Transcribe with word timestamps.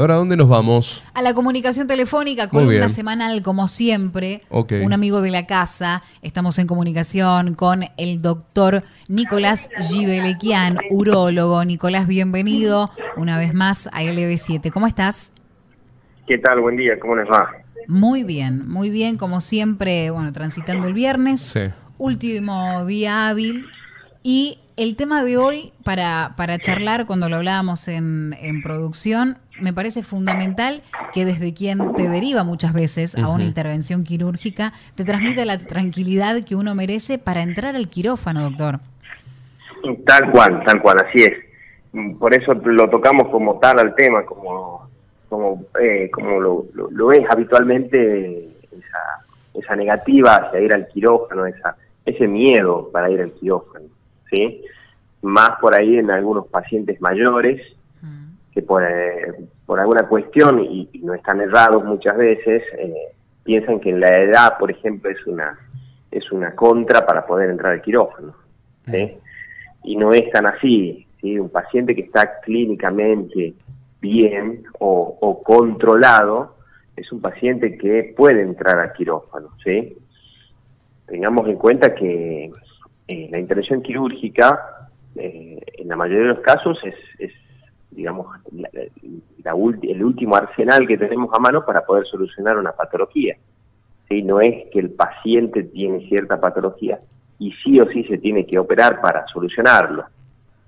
Ahora, 0.00 0.14
¿a 0.14 0.18
dónde 0.18 0.36
nos 0.36 0.48
vamos? 0.48 1.02
A 1.12 1.22
la 1.22 1.34
comunicación 1.34 1.88
telefónica, 1.88 2.48
columna 2.48 2.88
semanal, 2.88 3.42
como 3.42 3.66
siempre. 3.66 4.42
Ok. 4.48 4.74
Un 4.84 4.92
amigo 4.92 5.22
de 5.22 5.32
la 5.32 5.48
casa. 5.48 6.04
Estamos 6.22 6.60
en 6.60 6.68
comunicación 6.68 7.54
con 7.54 7.82
el 7.96 8.22
doctor 8.22 8.84
Nicolás 9.08 9.68
Gibelequian, 9.90 10.78
urólogo. 10.92 11.64
Nicolás, 11.64 12.06
bienvenido 12.06 12.92
una 13.16 13.38
vez 13.38 13.54
más 13.54 13.88
a 13.88 14.04
LB7. 14.04 14.70
¿Cómo 14.70 14.86
estás? 14.86 15.32
¿Qué 16.28 16.38
tal? 16.38 16.60
Buen 16.60 16.76
día, 16.76 16.96
¿cómo 17.00 17.16
les 17.16 17.28
va? 17.28 17.50
Muy 17.88 18.22
bien, 18.22 18.68
muy 18.68 18.90
bien, 18.90 19.16
como 19.16 19.40
siempre, 19.40 20.12
bueno, 20.12 20.32
transitando 20.32 20.86
el 20.86 20.94
viernes. 20.94 21.40
Sí. 21.40 21.72
último 21.98 22.86
día 22.86 23.26
hábil. 23.26 23.66
Y 24.22 24.60
el 24.76 24.94
tema 24.94 25.24
de 25.24 25.38
hoy, 25.38 25.72
para, 25.82 26.34
para 26.36 26.56
charlar, 26.60 27.06
cuando 27.06 27.28
lo 27.28 27.34
hablábamos 27.34 27.88
en, 27.88 28.36
en 28.40 28.62
producción, 28.62 29.38
me 29.60 29.72
parece 29.72 30.02
fundamental 30.02 30.82
que 31.12 31.24
desde 31.24 31.54
quien 31.54 31.94
te 31.94 32.08
deriva 32.08 32.44
muchas 32.44 32.72
veces 32.72 33.16
a 33.16 33.28
una 33.28 33.44
intervención 33.44 34.04
quirúrgica, 34.04 34.72
te 34.94 35.04
transmita 35.04 35.44
la 35.44 35.58
tranquilidad 35.58 36.44
que 36.44 36.54
uno 36.54 36.74
merece 36.74 37.18
para 37.18 37.42
entrar 37.42 37.76
al 37.76 37.88
quirófano, 37.88 38.42
doctor. 38.42 38.80
Tal 40.04 40.30
cual, 40.30 40.62
tal 40.64 40.82
cual, 40.82 40.98
así 41.06 41.22
es. 41.22 42.18
Por 42.18 42.34
eso 42.34 42.54
lo 42.54 42.88
tocamos 42.90 43.28
como 43.28 43.58
tal 43.58 43.78
al 43.78 43.94
tema, 43.94 44.24
como 44.24 44.88
como 45.28 45.66
eh, 45.78 46.10
como 46.10 46.40
lo, 46.40 46.66
lo, 46.72 46.90
lo 46.90 47.12
es 47.12 47.22
habitualmente 47.28 48.48
esa, 48.72 49.26
esa 49.52 49.76
negativa 49.76 50.36
hacia 50.36 50.60
ir 50.60 50.72
al 50.74 50.88
quirófano, 50.88 51.44
esa 51.44 51.76
ese 52.08 52.26
miedo 52.26 52.90
para 52.92 53.10
ir 53.10 53.20
al 53.20 53.32
quirófano, 53.32 53.86
¿sí? 54.30 54.62
Más 55.22 55.58
por 55.60 55.74
ahí 55.74 55.98
en 55.98 56.10
algunos 56.10 56.46
pacientes 56.46 57.00
mayores. 57.00 57.60
Que 58.58 58.62
por, 58.62 58.82
eh, 58.82 59.34
por 59.66 59.78
alguna 59.78 60.08
cuestión, 60.08 60.58
y, 60.58 60.88
y 60.92 60.98
no 61.04 61.14
están 61.14 61.40
errados 61.40 61.84
muchas 61.84 62.16
veces, 62.16 62.64
eh, 62.76 63.12
piensan 63.44 63.78
que 63.78 63.92
la 63.92 64.08
edad, 64.08 64.58
por 64.58 64.68
ejemplo, 64.68 65.08
es 65.08 65.24
una, 65.28 65.56
es 66.10 66.32
una 66.32 66.56
contra 66.56 67.06
para 67.06 67.24
poder 67.24 67.50
entrar 67.50 67.74
al 67.74 67.82
quirófano. 67.82 68.34
¿sí? 68.90 69.16
Y 69.84 69.94
no 69.94 70.12
es 70.12 70.28
tan 70.32 70.46
así. 70.46 71.06
¿sí? 71.20 71.38
Un 71.38 71.50
paciente 71.50 71.94
que 71.94 72.02
está 72.02 72.40
clínicamente 72.40 73.54
bien 74.00 74.64
o, 74.80 75.16
o 75.20 75.40
controlado 75.44 76.56
es 76.96 77.12
un 77.12 77.20
paciente 77.20 77.78
que 77.78 78.12
puede 78.16 78.42
entrar 78.42 78.80
al 78.80 78.92
quirófano. 78.92 79.50
¿sí? 79.64 79.96
Tengamos 81.06 81.46
en 81.48 81.58
cuenta 81.58 81.94
que 81.94 82.50
eh, 83.06 83.28
la 83.30 83.38
intervención 83.38 83.82
quirúrgica, 83.82 84.88
eh, 85.14 85.60
en 85.78 85.86
la 85.86 85.94
mayoría 85.94 86.22
de 86.22 86.34
los 86.34 86.40
casos, 86.40 86.76
es, 86.82 86.96
es 87.20 87.32
digamos, 87.90 88.26
la- 88.52 88.68
la 89.44 89.54
ulti- 89.54 89.90
el 89.90 90.04
último 90.04 90.36
arsenal 90.36 90.86
que 90.86 90.98
tenemos 90.98 91.30
a 91.34 91.38
mano 91.38 91.64
para 91.64 91.80
poder 91.82 92.06
solucionar 92.06 92.56
una 92.58 92.72
patología. 92.72 93.36
¿sí? 94.08 94.22
No 94.22 94.40
es 94.40 94.68
que 94.72 94.78
el 94.80 94.90
paciente 94.90 95.62
tiene 95.64 96.06
cierta 96.08 96.40
patología 96.40 97.00
y 97.38 97.52
sí 97.64 97.80
o 97.80 97.88
sí 97.90 98.04
se 98.04 98.18
tiene 98.18 98.46
que 98.46 98.58
operar 98.58 99.00
para 99.00 99.26
solucionarlo. 99.28 100.04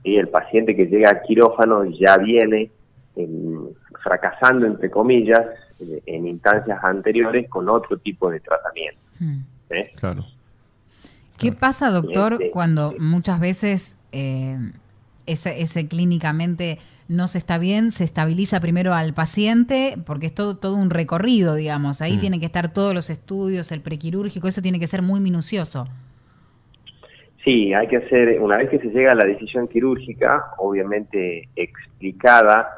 ¿sí? 0.02 0.16
El 0.16 0.28
paciente 0.28 0.74
que 0.74 0.86
llega 0.86 1.10
al 1.10 1.22
quirófano 1.22 1.84
ya 1.84 2.16
viene 2.18 2.70
em, 3.16 3.68
fracasando, 4.02 4.66
entre 4.66 4.90
comillas, 4.90 5.40
eh, 5.80 6.00
en 6.06 6.26
instancias 6.26 6.82
anteriores 6.82 7.48
con 7.50 7.68
otro 7.68 7.98
tipo 7.98 8.30
de 8.30 8.40
tratamiento. 8.40 9.00
Mm. 9.18 9.38
¿sí? 9.70 9.82
Claro. 9.96 10.24
¿Qué 11.38 11.52
pasa, 11.52 11.90
doctor, 11.90 12.34
Este, 12.34 12.50
cuando 12.50 12.90
sí. 12.92 12.96
muchas 13.00 13.40
veces 13.40 13.96
eh, 14.12 14.56
ese, 15.32 15.62
ese 15.62 15.88
clínicamente 15.88 16.78
no 17.08 17.26
se 17.26 17.38
está 17.38 17.58
bien, 17.58 17.90
se 17.90 18.04
estabiliza 18.04 18.60
primero 18.60 18.94
al 18.94 19.14
paciente, 19.14 19.96
porque 20.06 20.26
es 20.26 20.34
todo, 20.34 20.56
todo 20.58 20.76
un 20.76 20.90
recorrido, 20.90 21.56
digamos. 21.56 22.02
Ahí 22.02 22.16
Mm. 22.16 22.20
tienen 22.20 22.40
que 22.40 22.46
estar 22.46 22.72
todos 22.72 22.94
los 22.94 23.10
estudios, 23.10 23.72
el 23.72 23.80
prequirúrgico, 23.80 24.46
eso 24.46 24.62
tiene 24.62 24.78
que 24.78 24.86
ser 24.86 25.02
muy 25.02 25.18
minucioso. 25.20 25.86
Sí, 27.44 27.72
hay 27.72 27.88
que 27.88 27.96
hacer, 27.96 28.38
una 28.40 28.58
vez 28.58 28.68
que 28.68 28.78
se 28.78 28.88
llega 28.90 29.12
a 29.12 29.14
la 29.14 29.24
decisión 29.24 29.66
quirúrgica, 29.66 30.52
obviamente 30.58 31.48
explicada 31.56 32.68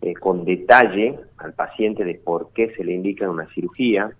eh, 0.00 0.14
con 0.14 0.44
detalle 0.44 1.18
al 1.38 1.52
paciente 1.54 2.04
de 2.04 2.14
por 2.14 2.50
qué 2.54 2.72
se 2.76 2.84
le 2.84 2.92
indica 2.92 3.28
una 3.28 3.46
cirugía, 3.52 4.10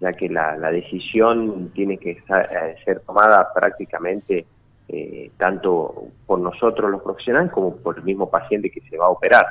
ya 0.00 0.12
que 0.12 0.28
la, 0.28 0.56
la 0.56 0.70
decisión 0.72 1.70
tiene 1.72 1.98
que 1.98 2.10
eh, 2.10 2.74
ser 2.84 3.00
tomada 3.00 3.48
prácticamente 3.54 4.44
eh, 4.88 5.30
tanto 5.38 6.08
por 6.26 6.38
nosotros 6.38 6.90
los 6.90 7.02
profesionales 7.02 7.50
como 7.52 7.76
por 7.76 7.98
el 7.98 8.04
mismo 8.04 8.30
paciente 8.30 8.70
que 8.70 8.80
se 8.82 8.96
va 8.96 9.06
a 9.06 9.10
operar. 9.10 9.46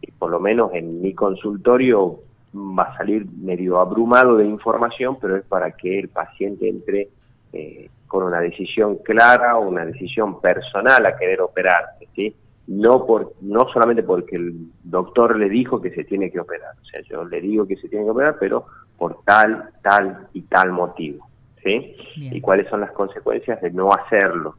Y 0.00 0.10
por 0.12 0.30
lo 0.30 0.40
menos 0.40 0.72
en 0.74 1.00
mi 1.00 1.14
consultorio 1.14 2.20
va 2.54 2.84
a 2.84 2.96
salir 2.96 3.26
medio 3.26 3.80
abrumado 3.80 4.36
de 4.36 4.46
información, 4.46 5.18
pero 5.20 5.36
es 5.36 5.44
para 5.44 5.72
que 5.72 5.98
el 5.98 6.08
paciente 6.08 6.68
entre 6.68 7.08
eh, 7.52 7.88
con 8.06 8.24
una 8.24 8.40
decisión 8.40 8.98
clara 8.98 9.56
o 9.56 9.68
una 9.68 9.84
decisión 9.84 10.40
personal 10.40 11.04
a 11.06 11.16
querer 11.16 11.40
operarse, 11.40 12.08
¿sí? 12.14 12.34
No, 12.66 13.04
por, 13.06 13.34
no 13.42 13.68
solamente 13.72 14.02
porque 14.02 14.36
el 14.36 14.70
doctor 14.82 15.36
le 15.36 15.48
dijo 15.48 15.80
que 15.80 15.90
se 15.90 16.04
tiene 16.04 16.30
que 16.30 16.40
operar, 16.40 16.74
o 16.80 16.84
sea, 16.86 17.00
yo 17.02 17.24
le 17.24 17.40
digo 17.40 17.66
que 17.66 17.76
se 17.76 17.88
tiene 17.88 18.04
que 18.04 18.10
operar, 18.10 18.36
pero 18.38 18.66
por 18.96 19.22
tal, 19.24 19.70
tal 19.82 20.28
y 20.32 20.42
tal 20.42 20.72
motivo, 20.72 21.28
¿sí? 21.62 21.96
Bien. 22.16 22.36
Y 22.36 22.40
cuáles 22.40 22.68
son 22.68 22.80
las 22.80 22.92
consecuencias 22.92 23.60
de 23.60 23.70
no 23.70 23.90
hacerlo, 23.92 24.56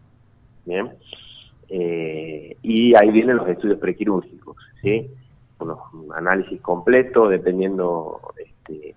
¿bien? 0.65 0.91
Eh, 1.69 2.57
y 2.61 2.95
ahí 2.95 3.11
vienen 3.11 3.37
los 3.37 3.47
estudios 3.47 3.79
prequirúrgicos, 3.79 4.57
¿sí? 4.81 5.07
Unos 5.59 5.79
análisis 6.15 6.61
completos 6.61 7.29
dependiendo 7.29 8.19
este, 8.37 8.95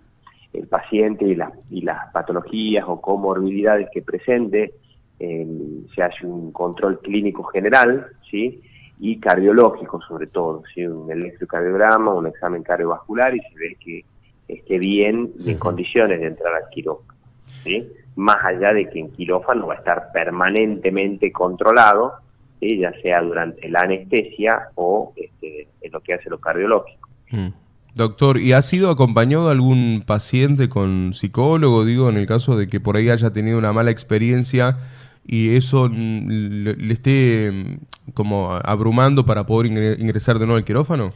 el 0.53 0.67
paciente 0.67 1.25
y, 1.25 1.35
las 1.35 1.53
y 1.71 1.83
las 1.83 2.13
patologías 2.13 2.85
o 2.87 3.01
comorbilidades 3.01 3.89
que 3.93 4.03
presente, 4.03 4.75
eh, 5.21 5.47
se 5.95 6.03
hace 6.03 6.27
un 6.27 6.53
control 6.53 7.01
clínico 7.01 7.45
general, 7.45 8.07
¿sí? 8.31 8.63
Y 9.01 9.19
cardiológico 9.19 10.01
sobre 10.03 10.27
todo, 10.27 10.63
¿sí? 10.75 10.87
Un 10.87 11.11
electrocardiograma, 11.11 12.13
un 12.13 12.27
examen 12.27 12.63
cardiovascular 12.63 13.35
y 13.35 13.41
se 13.41 13.55
ve 13.55 13.77
que 13.81 14.05
esté 14.49 14.79
bien 14.79 15.33
y 15.39 15.53
en 15.53 15.59
condiciones 15.59 16.21
de 16.21 16.27
entrar 16.27 16.55
al 16.55 16.69
quirófano, 16.71 17.19
¿sí? 17.63 17.87
Más 18.19 18.39
allá 18.45 18.73
de 18.75 18.91
que 18.91 18.99
en 18.99 19.11
quirófano 19.13 19.69
va 19.69 19.75
a 19.75 19.79
estar 19.79 20.11
permanentemente 20.13 21.31
controlado, 21.31 22.15
¿sí? 22.59 22.79
ya 22.79 22.93
sea 23.01 23.23
durante 23.23 23.69
la 23.69 23.83
anestesia 23.83 24.71
o 24.75 25.13
este, 25.15 25.69
en 25.83 25.93
lo 25.93 26.01
que 26.01 26.15
hace 26.15 26.29
lo 26.29 26.39
cardiológico. 26.39 27.09
Mm. 27.31 27.49
Doctor, 27.95 28.39
¿y 28.39 28.53
ha 28.55 28.63
sido 28.63 28.91
acompañado 28.91 29.51
algún 29.51 30.03
paciente 30.05 30.69
con 30.69 31.15
psicólogo? 31.15 31.85
Digo, 31.85 32.09
en 32.09 32.17
el 32.17 32.27
caso 32.27 32.57
de 32.57 32.67
que 32.69 32.81
por 32.81 32.97
ahí 32.97 33.09
haya 33.09 33.33
tenido 33.33 33.57
una 33.59 33.73
mala 33.73 33.91
experiencia 33.93 34.79
y 35.25 35.55
eso 35.57 35.89
mm, 35.89 36.29
le, 36.65 36.75
le 36.75 36.93
esté 36.95 37.51
mm, 37.53 38.13
como 38.15 38.51
abrumando 38.65 39.25
para 39.27 39.47
poder 39.47 39.71
ingre- 39.73 39.97
ingresar 40.01 40.39
de 40.41 40.47
nuevo 40.47 40.59
al 40.59 40.65
quirófano. 40.65 41.13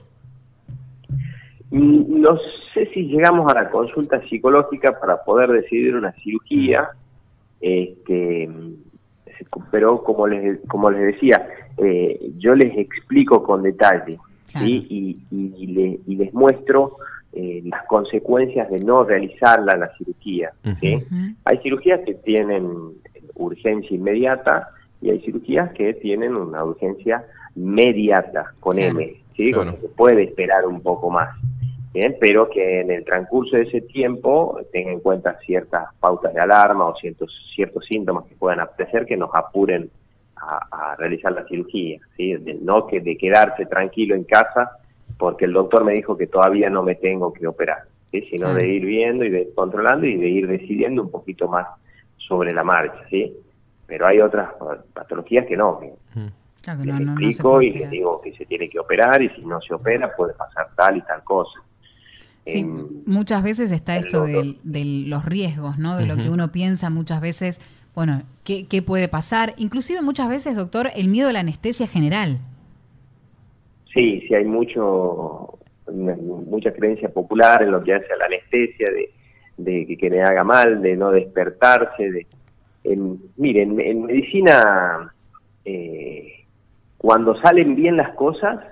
Mm, 1.71 2.21
No 2.21 2.39
sé 2.75 2.87
si 2.93 3.03
llegamos 3.07 3.51
a 3.51 3.55
la 3.63 3.71
consulta 3.71 4.21
psicológica 4.29 4.99
para 5.01 5.23
poder 5.25 5.51
decidir 5.51 5.95
una 5.97 6.13
cirugía, 6.13 6.91
este, 7.61 8.49
pero 9.71 10.03
como 10.03 10.27
les, 10.27 10.61
como 10.69 10.91
les 10.91 11.15
decía, 11.15 11.47
eh, 11.79 12.31
yo 12.39 12.55
les 12.55 12.77
explico 12.77 13.43
con 13.43 13.63
detalle 13.63 14.19
Claro. 14.51 14.67
¿sí? 14.67 14.87
y, 14.91 15.19
y- 15.31 15.55
y 15.57 15.67
le- 15.69 15.99
y 16.07 16.17
les 16.17 16.33
muestro 16.35 16.97
eh, 17.35 17.63
las 17.65 17.87
consecuencias 17.87 18.69
de 18.71 18.81
no 18.81 19.05
realizarla 19.05 19.75
la 19.79 19.91
cirugía. 19.97 20.53
Hay 21.47 21.59
cirugías 21.63 22.01
que 22.05 22.13
tienen 22.15 22.69
urgencia 23.37 23.97
inmediata 23.97 24.69
y 25.01 25.09
hay 25.11 25.21
cirugías 25.21 25.73
que 25.73 25.95
tienen 25.95 26.37
una 26.37 26.63
urgencia 26.63 27.25
mediata 27.57 28.53
con 28.61 28.77
Claro. 28.77 29.01
M, 29.01 29.15
¿sí? 29.35 29.51
Claro. 29.51 29.75
que 29.77 29.81
se 29.81 29.89
puede 29.89 30.25
esperar 30.25 30.67
un 30.67 30.83
poco 30.83 31.09
más. 31.09 31.31
Bien, 31.93 32.17
pero 32.19 32.49
que 32.49 32.81
en 32.81 32.91
el 32.91 33.05
transcurso 33.05 33.57
de 33.57 33.65
ese 33.65 33.83
tiempo 33.83 34.59
tenga 34.73 34.93
en 34.93 35.01
cuenta 35.01 35.39
ciertas 35.41 35.89
pautas 36.01 36.33
de 36.33 36.41
alarma 36.41 36.87
o 36.87 36.97
ciertos 36.97 37.31
ciertos 37.55 37.85
síntomas 37.85 38.25
que 38.27 38.35
puedan 38.35 38.61
apetecer 38.61 39.05
que 39.05 39.17
nos 39.17 39.31
apuren 39.35 39.91
a, 40.37 40.93
a 40.93 40.97
realizar 40.97 41.33
la 41.33 41.47
cirugía, 41.47 41.99
¿sí? 42.17 42.35
De 42.37 42.55
no 42.55 42.87
que 42.87 43.01
de 43.01 43.17
quedarse 43.19 43.67
tranquilo 43.67 44.15
en 44.15 44.25
casa 44.25 44.79
porque 45.19 45.45
el 45.45 45.53
doctor 45.53 45.85
me 45.85 45.93
dijo 45.93 46.17
que 46.17 46.27
todavía 46.27 46.69
no 46.69 46.83
me 46.83 46.97
tengo 46.97 47.33
que 47.33 47.47
operar, 47.47 47.85
¿sí? 48.11 48.23
sino 48.23 48.53
de 48.55 48.67
ir 48.67 48.85
viendo 48.85 49.25
y 49.25 49.31
de 49.31 49.43
ir 49.43 49.55
controlando 49.55 50.07
y 50.07 50.17
de 50.17 50.29
ir 50.29 50.49
decidiendo 50.49 51.03
un 51.03 51.11
poquito 51.11 51.47
más 51.47 51.69
sobre 52.17 52.53
la 52.53 52.65
marcha, 52.65 53.07
¿sí? 53.09 53.33
Pero 53.87 54.07
hay 54.07 54.21
otras 54.21 54.51
patologías 54.93 55.47
que 55.47 55.57
no, 55.57 55.79
que 55.79 55.93
Mm. 56.15 56.27
Claro 56.61 56.85
les 56.85 56.95
no, 56.95 57.01
no, 57.01 57.13
explico 57.13 57.63
y 57.63 57.71
les 57.73 57.91
digo 57.91 58.21
que 58.21 58.33
se 58.35 58.47
tiene 58.47 58.69
que 58.69 58.79
operar 58.79 59.21
y 59.23 59.29
si 59.31 59.41
no 59.45 59.61
se 59.61 59.75
opera 59.75 60.15
puede 60.15 60.35
pasar 60.35 60.69
tal 60.77 60.97
y 60.97 61.01
tal 61.03 61.25
cosa. 61.25 61.61
Sí, 62.47 62.59
Em, 62.59 62.89
muchas 63.07 63.43
veces 63.43 63.71
está 63.71 63.97
esto 63.97 64.23
otro- 64.25 64.33
del- 64.33 64.59
de, 64.65 64.85
los 65.09 65.25
riesgos, 65.25 65.79
¿no? 65.79 65.97
De 65.97 66.07
lo 66.07 66.17
que 66.17 66.29
uno 66.29 66.51
piensa 66.51 66.91
muchas 66.91 67.21
veces, 67.21 67.61
bueno, 67.95 68.23
¿qué, 68.45 68.67
qué 68.67 68.83
puede 68.83 69.09
pasar? 69.09 69.55
Inclusive 69.59 70.03
muchas 70.03 70.29
veces, 70.29 70.57
doctor, 70.57 70.91
el 70.97 71.09
miedo 71.09 71.29
a 71.29 71.33
la 71.33 71.41
anestesia 71.41 71.87
general. 71.87 72.39
Sí, 73.95 74.25
sí 74.27 74.35
hay 74.35 74.45
mucho, 74.45 75.59
mucha 75.87 76.73
creencia 76.73 77.11
popular 77.11 77.63
en 77.63 77.71
lo 77.71 77.83
que 77.85 77.95
hace 77.95 78.13
a 78.13 78.17
la 78.17 78.25
anestesia, 78.27 78.89
de, 79.57 79.97
que, 79.97 80.11
le 80.11 80.23
haga 80.23 80.43
mal, 80.45 80.81
de 80.83 80.97
no 80.97 81.11
despertarse. 81.11 82.11
De, 82.11 82.27
miren, 83.37 83.79
en 83.79 84.05
medicina, 84.05 85.13
eh, 85.65 86.45
cuando 86.99 87.41
salen 87.41 87.77
bien 87.77 87.97
las 87.97 88.15
cosas, 88.15 88.65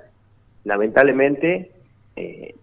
lamentablemente, 0.64 1.70
eh, 2.16 2.54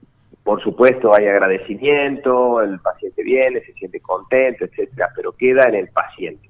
por 0.47 0.63
supuesto 0.63 1.13
hay 1.13 1.25
agradecimiento, 1.27 2.61
el 2.61 2.79
paciente 2.79 3.21
viene, 3.21 3.59
se 3.65 3.73
siente 3.73 3.99
contento, 3.99 4.63
etcétera, 4.63 5.09
pero 5.13 5.33
queda 5.33 5.65
en 5.65 5.75
el 5.75 5.89
paciente. 5.89 6.49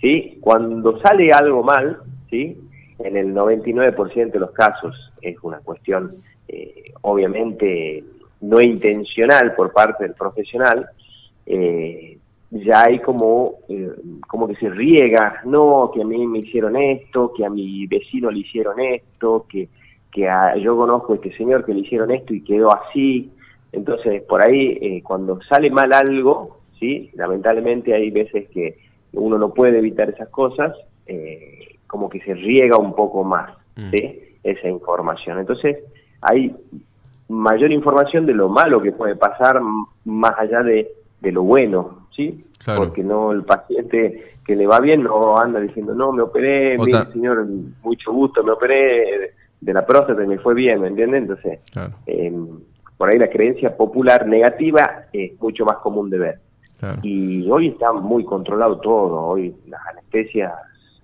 ¿sí? 0.00 0.38
Cuando 0.40 0.98
sale 0.98 1.32
algo 1.32 1.62
mal, 1.62 2.00
¿sí? 2.28 2.60
en 2.98 3.16
el 3.16 3.32
99% 3.32 4.32
de 4.32 4.40
los 4.40 4.50
casos 4.50 5.12
es 5.22 5.36
una 5.42 5.58
cuestión 5.58 6.16
eh, 6.48 6.92
obviamente 7.02 8.02
no 8.40 8.60
intencional 8.60 9.54
por 9.54 9.72
parte 9.72 10.02
del 10.02 10.14
profesional, 10.14 10.88
eh, 11.46 12.18
ya 12.50 12.86
hay 12.86 12.98
como, 12.98 13.52
eh, 13.68 13.92
como 14.26 14.48
que 14.48 14.56
se 14.56 14.68
riega, 14.68 15.42
no, 15.44 15.92
que 15.94 16.02
a 16.02 16.04
mí 16.04 16.26
me 16.26 16.40
hicieron 16.40 16.74
esto, 16.74 17.32
que 17.36 17.44
a 17.44 17.50
mi 17.50 17.86
vecino 17.86 18.32
le 18.32 18.40
hicieron 18.40 18.80
esto, 18.80 19.46
que, 19.48 19.68
que 20.12 20.28
yo 20.62 20.76
conozco 20.76 21.12
a 21.12 21.16
este 21.16 21.36
señor 21.36 21.64
que 21.64 21.74
le 21.74 21.80
hicieron 21.80 22.10
esto 22.10 22.34
y 22.34 22.42
quedó 22.42 22.72
así. 22.74 23.30
Entonces, 23.72 24.22
por 24.22 24.42
ahí, 24.42 25.00
cuando 25.02 25.40
sale 25.42 25.70
mal 25.70 25.92
algo, 25.92 26.58
¿sí? 26.78 27.10
lamentablemente 27.14 27.94
hay 27.94 28.10
veces 28.10 28.48
que 28.50 28.78
uno 29.12 29.38
no 29.38 29.52
puede 29.52 29.78
evitar 29.78 30.08
esas 30.08 30.28
cosas, 30.28 30.74
como 31.86 32.08
que 32.08 32.20
se 32.20 32.34
riega 32.34 32.76
un 32.76 32.94
poco 32.94 33.24
más 33.24 33.50
mm. 33.76 33.90
esa 34.42 34.68
información. 34.68 35.38
Entonces, 35.38 35.78
hay 36.20 36.54
mayor 37.28 37.70
información 37.72 38.26
de 38.26 38.34
lo 38.34 38.48
malo 38.48 38.80
que 38.80 38.92
puede 38.92 39.16
pasar 39.16 39.60
más 40.04 40.32
allá 40.38 40.62
de, 40.62 40.90
de 41.20 41.32
lo 41.32 41.42
bueno, 41.42 42.06
¿sí? 42.14 42.44
Porque 42.64 43.02
no 43.02 43.32
el 43.32 43.44
paciente 43.44 44.34
que 44.44 44.56
le 44.56 44.66
va 44.66 44.80
bien 44.80 45.02
no 45.02 45.38
anda 45.38 45.60
diciendo, 45.60 45.94
no, 45.94 46.12
me 46.12 46.22
operé, 46.22 46.76
señor, 47.12 47.46
mucho 47.82 48.12
gusto, 48.12 48.42
me 48.42 48.52
operé 48.52 49.32
de 49.68 49.74
la 49.74 49.84
próstata 49.84 50.24
y 50.24 50.26
me 50.26 50.38
fue 50.38 50.54
bien, 50.54 50.80
¿me 50.80 50.88
entienden? 50.88 51.24
Entonces, 51.24 51.60
em, 52.06 52.58
por 52.96 53.10
ahí 53.10 53.18
la 53.18 53.28
creencia 53.28 53.76
popular 53.76 54.26
negativa 54.26 55.04
es 55.12 55.38
mucho 55.38 55.66
más 55.66 55.76
común 55.78 56.08
de 56.08 56.18
ver. 56.18 56.38
Y 57.02 57.50
hoy 57.50 57.68
está 57.68 57.92
muy 57.92 58.24
controlado 58.24 58.78
todo, 58.78 59.20
hoy 59.26 59.54
las 59.66 59.80
anestesias 59.88 60.52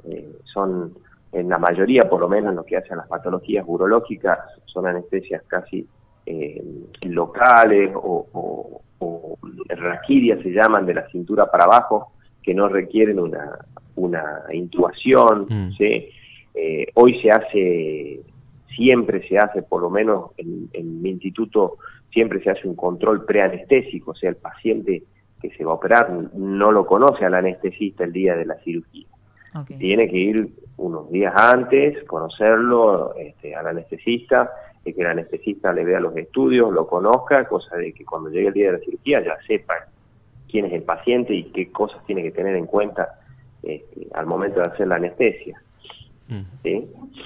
eh, 0.08 0.38
son 0.44 0.94
en 1.32 1.48
la 1.48 1.58
mayoría, 1.58 2.08
por 2.08 2.20
lo 2.20 2.28
menos 2.28 2.50
en 2.50 2.56
lo 2.56 2.64
que 2.64 2.76
hacen 2.76 2.96
las 2.96 3.08
patologías 3.08 3.64
urológicas, 3.66 4.38
son 4.64 4.86
anestesias 4.86 5.42
casi 5.46 5.86
eh, 6.24 6.64
locales 7.02 7.90
o, 7.94 8.26
o, 8.32 8.80
se 10.42 10.50
llaman 10.50 10.86
de 10.86 10.94
la 10.94 11.08
cintura 11.10 11.50
para 11.50 11.64
abajo, 11.64 12.12
que 12.42 12.54
no 12.54 12.68
requieren 12.68 13.18
una, 13.18 13.58
una 13.96 14.44
intubación. 14.52 15.46
Mm. 15.48 15.70
Eh, 16.54 16.86
hoy 16.94 17.20
se 17.20 17.30
hace, 17.30 18.20
siempre 18.76 19.26
se 19.28 19.38
hace, 19.38 19.62
por 19.62 19.82
lo 19.82 19.90
menos 19.90 20.30
en, 20.36 20.68
en, 20.72 21.02
mi 21.02 21.10
instituto, 21.10 21.78
siempre 22.12 22.42
se 22.42 22.50
hace 22.50 22.68
un 22.68 22.76
control 22.76 23.24
preanestésico, 23.24 24.12
o 24.12 24.14
sea, 24.14 24.30
el 24.30 24.36
paciente 24.36 25.02
que 25.40 25.50
se 25.50 25.64
va 25.64 25.72
a 25.72 25.74
operar 25.74 26.10
no 26.34 26.72
lo 26.72 26.86
conoce 26.86 27.24
al 27.24 27.34
anestesista 27.34 28.04
el 28.04 28.12
día 28.12 28.34
de 28.34 28.46
la 28.46 28.56
cirugía. 28.60 29.06
Tiene 29.78 30.08
que 30.08 30.16
ir 30.16 30.48
unos 30.78 31.10
días 31.12 31.32
antes, 31.36 32.02
conocerlo 32.04 33.14
este, 33.14 33.54
al 33.54 33.68
anestesista, 33.68 34.50
y 34.84 34.92
que 34.92 35.00
el 35.02 35.06
anestesista 35.06 35.72
le 35.72 35.84
vea 35.84 36.00
los 36.00 36.16
estudios, 36.16 36.72
lo 36.72 36.86
conozca, 36.86 37.46
cosa 37.46 37.76
de 37.76 37.92
que 37.92 38.04
cuando 38.04 38.30
llegue 38.30 38.48
el 38.48 38.54
día 38.54 38.66
de 38.66 38.78
la 38.78 38.84
cirugía 38.84 39.24
ya 39.24 39.36
sepa 39.46 39.74
quién 40.50 40.66
es 40.66 40.72
el 40.72 40.82
paciente 40.82 41.34
y 41.34 41.44
qué 41.44 41.70
cosas 41.70 42.04
tiene 42.06 42.22
que 42.22 42.32
tener 42.32 42.56
en 42.56 42.66
cuenta 42.66 43.20
este, 43.62 44.08
al 44.14 44.26
momento 44.26 44.60
de 44.60 44.66
hacer 44.66 44.88
la 44.88 44.96
anestesia. 44.96 45.60
Mm. 46.28 46.42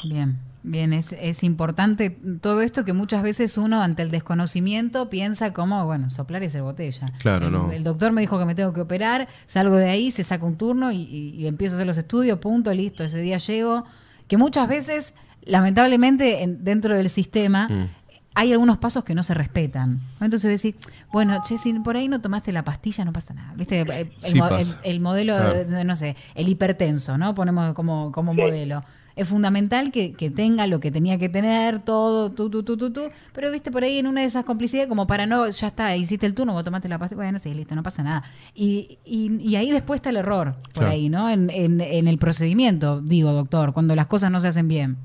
Bien. 0.08 0.36
Bien, 0.68 0.92
es, 0.92 1.12
es 1.12 1.44
importante 1.44 2.10
todo 2.42 2.60
esto 2.60 2.84
que 2.84 2.92
muchas 2.92 3.22
veces 3.22 3.56
uno 3.56 3.80
ante 3.80 4.02
el 4.02 4.10
desconocimiento 4.10 5.08
piensa 5.08 5.54
como, 5.54 5.86
bueno, 5.86 6.10
soplar 6.10 6.42
y 6.42 6.46
hacer 6.46 6.60
botella. 6.60 7.06
Claro, 7.20 7.46
el, 7.46 7.52
no. 7.52 7.72
El 7.72 7.84
doctor 7.84 8.12
me 8.12 8.20
dijo 8.20 8.38
que 8.38 8.44
me 8.44 8.54
tengo 8.54 8.74
que 8.74 8.82
operar, 8.82 9.28
salgo 9.46 9.76
de 9.76 9.88
ahí, 9.88 10.10
se 10.10 10.24
saca 10.24 10.44
un 10.44 10.56
turno 10.58 10.92
y, 10.92 11.46
empiezo 11.46 11.74
a 11.74 11.78
hacer 11.78 11.86
los 11.86 11.96
estudios, 11.96 12.38
punto, 12.38 12.74
listo, 12.74 13.02
ese 13.02 13.18
día 13.18 13.38
llego. 13.38 13.84
Que 14.26 14.36
muchas 14.36 14.68
veces, 14.68 15.14
lamentablemente, 15.40 16.44
dentro 16.60 16.94
del 16.94 17.08
sistema, 17.08 17.66
mm. 17.66 17.88
hay 18.34 18.52
algunos 18.52 18.76
pasos 18.76 19.04
que 19.04 19.14
no 19.14 19.22
se 19.22 19.32
respetan. 19.32 20.00
Entonces 20.20 20.42
voy 20.42 20.50
a 20.50 20.52
decir, 20.52 20.76
bueno, 21.10 21.42
che, 21.46 21.56
si 21.56 21.72
por 21.78 21.96
ahí 21.96 22.08
no 22.08 22.20
tomaste 22.20 22.52
la 22.52 22.62
pastilla, 22.62 23.06
no 23.06 23.14
pasa 23.14 23.32
nada. 23.32 23.54
¿Viste? 23.54 23.86
El, 24.84 25.00
modelo, 25.00 25.64
no 25.82 25.96
sé, 25.96 26.14
el 26.34 26.46
hipertenso, 26.46 27.16
¿no? 27.16 27.34
Ponemos 27.34 27.72
como, 27.72 28.12
como 28.12 28.34
modelo 28.34 28.82
es 29.18 29.28
fundamental 29.28 29.90
que, 29.90 30.12
tenga 30.30 30.68
lo 30.68 30.78
que 30.78 30.92
tenía 30.92 31.18
que 31.18 31.28
tener, 31.28 31.80
todo, 31.80 32.30
tú, 32.30 32.48
tú, 32.50 32.62
tú, 32.62 32.76
tú, 32.76 32.92
tú, 32.92 33.08
pero 33.34 33.50
viste 33.50 33.72
por 33.72 33.82
ahí 33.82 33.98
en 33.98 34.06
una 34.06 34.20
de 34.20 34.28
esas 34.28 34.44
complicidades, 34.44 34.88
como 34.88 35.08
para 35.08 35.26
no, 35.26 35.48
ya 35.48 35.66
está, 35.66 35.96
hiciste 35.96 36.24
el 36.24 36.34
turno, 36.34 36.52
vos 36.52 36.64
tomaste 36.64 36.88
la 36.88 36.98
pastilla, 36.98 37.16
bueno, 37.16 37.40
sí, 37.40 37.52
listo, 37.52 37.74
no 37.74 37.82
pasa 37.82 38.04
nada. 38.04 38.22
Y, 38.54 38.98
y, 39.04 39.56
ahí 39.56 39.72
después 39.72 39.98
está 39.98 40.10
el 40.10 40.18
error, 40.18 40.54
por 40.72 40.84
ahí, 40.84 41.08
¿no? 41.08 41.28
En, 41.28 41.50
en, 41.50 41.80
el 41.80 42.18
procedimiento, 42.18 43.00
digo, 43.00 43.32
doctor, 43.32 43.72
cuando 43.72 43.96
las 43.96 44.06
cosas 44.06 44.30
no 44.30 44.40
se 44.40 44.48
hacen 44.48 44.68
bien. 44.68 44.96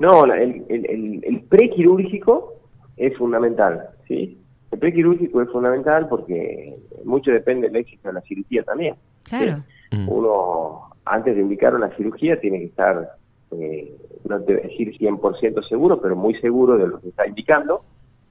No, 0.00 0.24
el, 0.24 0.64
el, 0.68 1.22
el 1.24 1.40
prequirúrgico 1.42 2.54
es 2.96 3.16
fundamental, 3.16 3.90
¿sí? 4.08 4.36
El 4.72 4.78
prequirúrgico 4.80 5.40
es 5.40 5.48
fundamental 5.50 6.08
porque 6.08 6.74
mucho 7.04 7.30
depende 7.30 7.68
del 7.68 7.76
éxito 7.76 8.08
de 8.08 8.14
la 8.14 8.20
cirugía 8.22 8.64
también. 8.64 8.96
Claro. 9.22 9.62
Uno 10.08 10.95
antes 11.06 11.36
de 11.36 11.40
indicar 11.40 11.74
una 11.74 11.88
cirugía 11.96 12.38
tiene 12.40 12.58
que 12.58 12.64
estar, 12.66 13.12
eh, 13.52 13.96
no 14.28 14.40
te 14.42 14.56
decir 14.56 14.98
100% 14.98 15.66
seguro, 15.68 16.00
pero 16.00 16.16
muy 16.16 16.34
seguro 16.40 16.76
de 16.76 16.88
lo 16.88 17.00
que 17.00 17.08
está 17.08 17.26
indicando, 17.26 17.84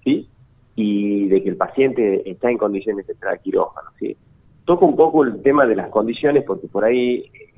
¿sí? 0.03 0.27
Y 0.75 1.29
de 1.29 1.41
que 1.41 1.49
el 1.49 1.55
paciente 1.55 2.29
está 2.29 2.51
en 2.51 2.57
condiciones 2.57 3.07
de 3.07 3.13
entrar 3.13 3.33
al 3.33 3.39
quirófano, 3.39 3.89
¿sí? 3.97 4.15
Toco 4.65 4.85
un 4.85 4.95
poco 4.95 5.23
el 5.23 5.41
tema 5.41 5.65
de 5.65 5.75
las 5.75 5.89
condiciones 5.89 6.43
porque 6.43 6.67
por 6.67 6.83
ahí 6.83 7.31
eh, 7.33 7.53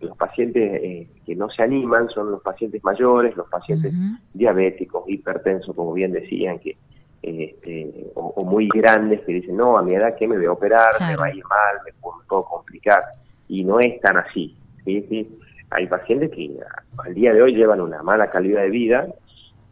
los 0.00 0.16
pacientes 0.16 0.80
eh, 0.82 1.08
que 1.24 1.36
no 1.36 1.48
se 1.50 1.62
animan 1.62 2.08
son 2.08 2.32
los 2.32 2.42
pacientes 2.42 2.82
mayores, 2.82 3.36
los 3.36 3.48
pacientes 3.48 3.92
diabéticos, 4.34 5.04
hipertensos, 5.08 5.74
como 5.76 5.92
bien 5.92 6.12
decían, 6.12 6.58
que 6.58 6.76
este, 7.22 8.10
o, 8.14 8.44
muy 8.44 8.68
grandes 8.68 9.20
que 9.22 9.34
dicen, 9.34 9.56
no, 9.56 9.76
a 9.76 9.82
mi 9.82 9.94
edad, 9.94 10.16
¿qué 10.16 10.26
me 10.26 10.36
voy 10.36 10.46
a 10.46 10.52
operar? 10.52 10.90
Me 11.00 11.16
va 11.16 11.26
a 11.26 11.34
ir 11.34 11.44
mal, 11.44 11.76
me 11.84 11.92
puedo 12.00 12.44
complicar 12.44 13.02
y 13.48 13.64
no 13.64 13.80
es 13.80 14.00
tan 14.00 14.18
así. 14.18 14.56
¿sí? 14.84 15.04
¿sí? 15.08 15.38
Hay 15.70 15.86
pacientes 15.86 16.30
que 16.30 16.56
al 17.04 17.14
día 17.14 17.32
de 17.32 17.42
hoy 17.42 17.54
llevan 17.54 17.80
una 17.80 18.02
mala 18.02 18.30
calidad 18.30 18.62
de 18.62 18.70
vida 18.70 19.08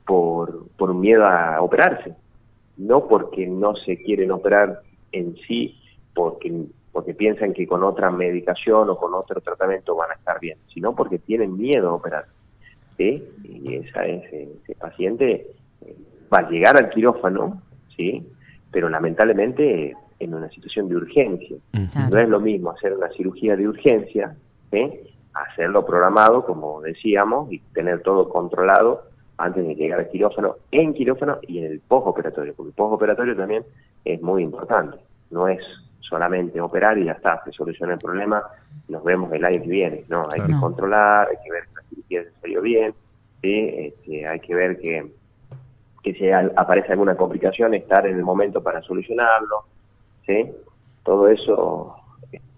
por, 0.04 0.68
por 0.76 0.95
miedo 0.95 1.26
a 1.26 1.61
operarse, 1.61 2.14
no 2.76 3.06
porque 3.09 3.47
no 3.47 3.75
se 3.76 3.97
quieren 4.02 4.30
operar 4.30 4.80
en 5.12 5.37
sí, 5.47 5.78
porque, 6.14 6.66
porque 6.92 7.14
piensan 7.14 7.52
que 7.52 7.66
con 7.66 7.83
otra 7.83 8.11
medicación 8.11 8.88
o 8.90 8.97
con 8.97 9.14
otro 9.14 9.40
tratamiento 9.40 9.97
van 9.97 10.11
a 10.11 10.14
estar 10.14 10.38
bien, 10.40 10.59
sino 10.73 10.95
porque 10.95 11.18
tienen 11.18 11.56
miedo 11.56 11.90
a 11.90 11.95
operar. 11.95 12.26
¿sí? 12.97 13.23
Y 13.45 13.75
esa, 13.75 14.06
ese, 14.06 14.49
ese 14.62 14.75
paciente 14.75 15.47
eh, 15.83 15.97
va 16.33 16.38
a 16.38 16.50
llegar 16.50 16.76
al 16.76 16.90
quirófano, 16.90 17.62
¿sí? 17.97 18.26
pero 18.71 18.88
lamentablemente 18.88 19.95
en 20.18 20.35
una 20.35 20.49
situación 20.50 20.88
de 20.88 20.96
urgencia. 20.96 21.56
No 22.11 22.18
es 22.18 22.28
lo 22.28 22.40
mismo 22.40 22.70
hacer 22.70 22.94
una 22.94 23.08
cirugía 23.11 23.56
de 23.56 23.68
urgencia, 23.68 24.35
¿eh? 24.73 25.12
hacerlo 25.35 25.85
programado, 25.85 26.44
como 26.44 26.80
decíamos, 26.80 27.52
y 27.52 27.58
tener 27.75 28.00
todo 28.02 28.28
controlado 28.28 29.02
antes 29.38 29.66
de 29.66 29.75
llegar 29.75 30.00
al 30.00 30.08
quirófano, 30.08 30.56
en 30.70 30.94
quirófano 30.94 31.38
y 31.42 31.58
en 31.58 31.73
el 31.73 31.80
postoperatorio, 31.80 32.54
porque 32.54 32.70
el 32.70 32.75
postoperatorio 32.75 33.37
también 33.37 33.64
es 34.04 34.20
muy 34.23 34.42
importante. 34.42 34.99
No 35.30 35.49
es 35.49 35.61
solamente 36.00 36.61
operar 36.61 36.96
y 36.99 37.04
ya 37.04 37.12
está, 37.12 37.42
se 37.44 37.52
soluciona 37.52 37.94
el 37.94 37.99
problema, 37.99 38.42
nos 38.88 39.04
vemos 39.04 39.30
el 39.32 39.44
año 39.44 39.61
que 39.62 39.68
viene. 39.68 40.04
No, 40.08 40.23
hay 40.30 40.40
que 40.40 40.58
controlar, 40.58 41.28
hay 41.28 41.37
que 41.44 41.50
ver 41.50 41.64
que 41.64 41.75
la 41.75 41.82
cirugía 41.88 42.25
se 42.25 42.40
salió 42.40 42.62
bien, 42.62 42.94
¿sí? 43.42 43.75
Este, 43.76 44.26
hay 44.26 44.40
que 44.40 44.54
ver 44.54 44.78
que, 44.78 45.11
que 46.02 46.14
si 46.14 46.30
aparece 46.30 46.92
alguna 46.92 47.16
complicación, 47.16 47.75
estar 47.75 48.06
en 48.06 48.16
el 48.16 48.23
momento 48.23 48.62
para 48.62 48.80
solucionarlo, 48.82 49.64
¿sí? 50.26 50.47
Todo 51.04 51.28
eso 51.28 51.97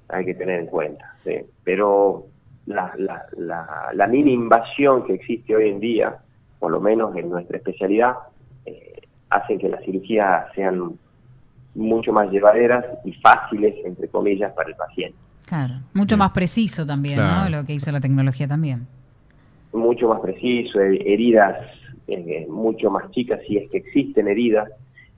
hay 0.09 0.25
que 0.25 0.35
tener 0.35 0.61
en 0.61 0.67
cuenta, 0.67 1.15
¿sí? 1.25 1.41
Pero 1.65 2.27
la, 2.67 2.93
la, 2.97 3.27
la, 3.37 3.91
la 3.93 4.07
mini 4.07 4.33
invasión 4.33 5.07
que 5.07 5.15
existe 5.15 5.55
hoy 5.55 5.69
en 5.71 5.81
día, 5.81 6.17
por 6.59 6.71
lo 6.71 6.81
menos 6.81 7.15
en 7.17 7.29
nuestra 7.31 7.59
especialidad, 7.59 8.15
eh, 8.67 9.03
hace 9.31 9.59
que 9.59 9.69
las 9.69 9.85
cirugías 9.85 10.47
sean 10.55 10.99
mucho 11.75 12.13
más 12.13 12.31
llevaderas 12.31 12.85
y 13.05 13.13
fáciles, 13.15 13.75
entre 13.85 14.09
comillas, 14.09 14.53
para 14.53 14.71
el 14.71 14.77
paciente. 14.77 15.17
Claro, 15.47 15.75
mucho 15.95 16.17
más 16.17 16.33
preciso 16.33 16.87
también, 16.87 17.19
¿no? 17.19 17.49
Lo 17.49 17.65
que 17.65 17.75
hizo 17.75 17.91
la 17.91 18.01
tecnología 18.01 18.49
también. 18.49 18.87
Mucho 19.73 20.09
más 20.09 20.21
preciso, 20.21 20.81
heridas 20.81 21.57
eh, 22.09 22.47
mucho 22.49 22.91
más 22.91 23.11
chicas 23.11 23.41
si 23.47 23.59
es 23.59 23.71
que 23.71 23.79
existen 23.79 24.29
heridas, 24.29 24.71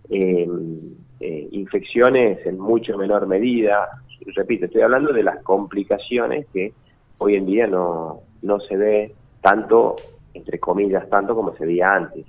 em, 0.08 0.96
eh, 1.20 1.48
infecciones 1.52 2.44
en 2.46 2.58
mucho 2.58 2.96
menor 2.96 3.26
medida. 3.26 3.88
Repito, 4.34 4.66
estoy 4.66 4.82
hablando 4.82 5.12
de 5.12 5.22
las 5.22 5.42
complicaciones 5.42 6.46
que 6.52 6.72
hoy 7.18 7.36
en 7.36 7.46
día 7.46 7.66
no, 7.66 8.20
no 8.42 8.60
se 8.60 8.76
ve 8.76 9.14
tanto, 9.40 9.96
entre 10.34 10.58
comillas, 10.58 11.08
tanto 11.08 11.34
como 11.34 11.54
se 11.56 11.66
veía 11.66 11.86
antes. 11.86 12.24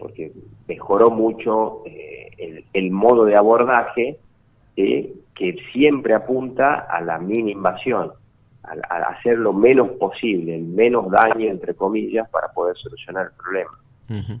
porque 0.00 0.32
mejoró 0.66 1.10
mucho 1.10 1.82
el, 1.84 2.64
el, 2.72 2.90
modo 2.90 3.24
de 3.24 3.36
abordaje 3.36 4.18
que 4.74 5.56
siempre 5.72 6.14
apunta 6.14 6.86
a 6.90 7.00
la 7.00 7.18
mini 7.18 7.52
invasión, 7.52 8.12
a, 8.62 8.96
hacer 9.10 9.38
lo 9.38 9.52
menos 9.52 9.90
posible, 9.92 10.56
el 10.56 10.64
menos 10.64 11.10
daño, 11.10 11.50
entre 11.50 11.74
comillas, 11.74 12.28
para 12.30 12.48
poder 12.48 12.76
solucionar 12.76 13.26
el 13.26 13.32
problema. 13.32 14.40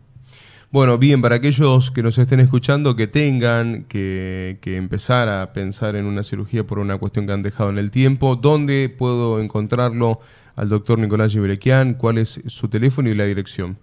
Bueno, 0.76 0.98
bien, 0.98 1.22
para 1.22 1.36
aquellos 1.36 1.90
que 1.90 2.02
nos 2.02 2.18
estén 2.18 2.38
escuchando, 2.38 2.96
que 2.96 3.06
tengan 3.06 3.84
que, 3.84 4.58
empezar 4.62 5.30
a 5.30 5.54
pensar 5.54 5.96
en 5.96 6.04
una 6.04 6.22
cirugía 6.22 6.64
por 6.64 6.80
una 6.80 6.98
cuestión 6.98 7.26
que 7.26 7.32
han 7.32 7.42
dejado 7.42 7.70
en 7.70 7.78
el 7.78 7.90
tiempo, 7.90 8.36
¿dónde 8.36 8.90
puedo 8.90 9.40
encontrarlo 9.40 10.20
al 10.54 10.68
doctor 10.68 10.98
Nicolás 10.98 11.32
Giberequian? 11.32 11.94
¿Cuál 11.94 12.18
es 12.18 12.42
su 12.48 12.68
teléfono 12.68 13.08
y 13.08 13.14
la 13.14 13.24
dirección? 13.24 13.78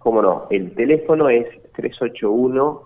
Cómo 0.00 0.20
no, 0.20 0.48
el 0.50 0.74
teléfono 0.74 1.30
es 1.30 1.46
381 1.72 2.82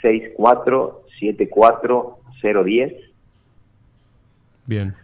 6474 0.00 2.18
010. 2.64 2.94
Bien. 4.64 4.94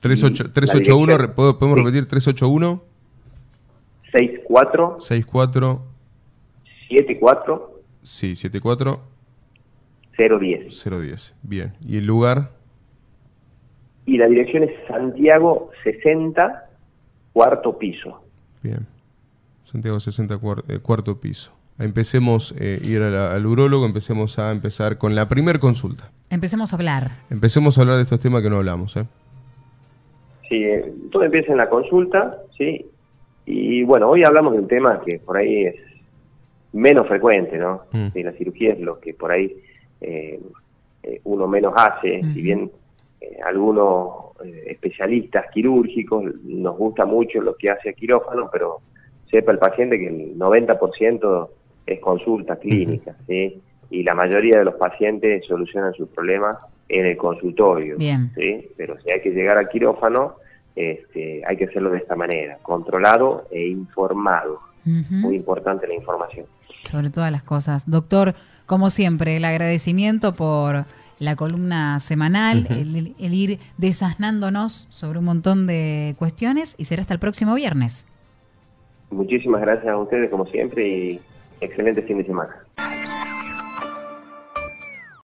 381, 0.00 1.34
¿podemos 1.34 1.78
repetir? 1.78 2.08
381. 2.08 2.82
64. 4.12 4.96
64. 4.98 5.95
74. 6.88 7.80
Sí, 8.02 8.36
74. 8.36 9.00
010. 10.16 10.84
010. 10.84 11.34
Bien. 11.42 11.72
¿Y 11.86 11.98
el 11.98 12.06
lugar? 12.06 12.52
Y 14.06 14.18
la 14.18 14.26
dirección 14.28 14.62
es 14.62 14.70
Santiago 14.86 15.70
60, 15.82 16.68
cuarto 17.32 17.76
piso. 17.76 18.22
Bien. 18.62 18.86
Santiago 19.64 20.00
60, 20.00 20.38
eh, 20.68 20.78
cuarto 20.78 21.20
piso. 21.20 21.52
Empecemos 21.78 22.54
eh, 22.58 22.80
ir 22.82 23.02
al 23.02 23.44
urólogo, 23.44 23.84
empecemos 23.84 24.38
a 24.38 24.50
empezar 24.52 24.96
con 24.96 25.14
la 25.14 25.28
primer 25.28 25.58
consulta. 25.58 26.10
Empecemos 26.30 26.72
a 26.72 26.76
hablar. 26.76 27.10
Empecemos 27.28 27.76
a 27.76 27.82
hablar 27.82 27.96
de 27.96 28.04
estos 28.04 28.20
temas 28.20 28.42
que 28.42 28.48
no 28.48 28.56
hablamos. 28.56 28.96
¿eh? 28.96 29.04
Sí, 30.48 30.64
eh, 30.64 30.92
todo 31.10 31.24
empieza 31.24 31.52
en 31.52 31.58
la 31.58 31.68
consulta, 31.68 32.38
¿sí? 32.56 32.86
Y 33.44 33.82
bueno, 33.82 34.08
hoy 34.08 34.24
hablamos 34.24 34.54
de 34.54 34.60
un 34.60 34.68
tema 34.68 35.00
que 35.04 35.18
por 35.18 35.36
ahí 35.36 35.66
es 35.66 35.76
menos 36.76 37.06
frecuente, 37.06 37.58
¿no? 37.58 37.82
Mm. 37.92 38.08
la 38.14 38.32
cirugía 38.32 38.72
es 38.72 38.80
lo 38.80 39.00
que 39.00 39.14
por 39.14 39.32
ahí 39.32 39.56
eh, 40.00 40.40
uno 41.24 41.46
menos 41.46 41.72
hace, 41.76 42.20
si 42.34 42.42
bien 42.42 42.70
algunos 43.44 44.36
especialistas 44.66 45.46
quirúrgicos 45.52 46.24
nos 46.44 46.76
gusta 46.76 47.06
mucho 47.06 47.40
lo 47.40 47.56
que 47.56 47.70
hace 47.70 47.90
el 47.90 47.94
quirófano, 47.94 48.48
pero 48.52 48.80
sepa 49.30 49.52
el 49.52 49.58
paciente 49.58 49.98
que 49.98 50.08
el 50.08 50.38
90% 50.38 51.48
es 51.86 52.00
consulta 52.00 52.56
clínica, 52.56 53.16
¿sí? 53.26 53.60
Y 53.90 54.02
la 54.02 54.14
mayoría 54.14 54.58
de 54.58 54.64
los 54.64 54.74
pacientes 54.74 55.44
solucionan 55.46 55.92
sus 55.94 56.08
problemas 56.08 56.58
en 56.88 57.06
el 57.06 57.16
consultorio, 57.16 57.96
¿sí? 58.34 58.68
Pero 58.76 58.98
si 59.00 59.12
hay 59.12 59.20
que 59.20 59.30
llegar 59.30 59.58
al 59.58 59.68
quirófano, 59.68 60.36
este, 60.74 61.42
hay 61.46 61.56
que 61.56 61.66
hacerlo 61.66 61.90
de 61.90 61.98
esta 61.98 62.16
manera, 62.16 62.58
controlado 62.62 63.46
e 63.50 63.66
informado. 63.66 64.60
Muy 64.84 65.34
importante 65.34 65.88
la 65.88 65.94
información. 65.94 66.46
Sobre 66.90 67.10
todas 67.10 67.32
las 67.32 67.42
cosas. 67.42 67.88
Doctor, 67.88 68.34
como 68.66 68.90
siempre, 68.90 69.36
el 69.36 69.44
agradecimiento 69.44 70.34
por 70.34 70.84
la 71.18 71.36
columna 71.36 72.00
semanal, 72.00 72.66
el, 72.70 73.14
el 73.18 73.34
ir 73.34 73.58
desasnándonos 73.78 74.86
sobre 74.90 75.18
un 75.18 75.24
montón 75.24 75.66
de 75.66 76.14
cuestiones 76.18 76.74
y 76.78 76.84
será 76.84 77.00
hasta 77.02 77.14
el 77.14 77.20
próximo 77.20 77.54
viernes. 77.54 78.06
Muchísimas 79.10 79.60
gracias 79.60 79.88
a 79.88 79.96
ustedes 79.96 80.30
como 80.30 80.46
siempre 80.46 80.88
y 80.88 81.20
excelente 81.60 82.02
fin 82.02 82.18
de 82.18 82.26
semana. 82.26 82.56